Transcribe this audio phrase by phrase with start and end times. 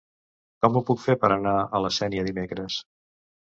[0.65, 2.81] Com ho puc fer per anar a la Sénia dimecres?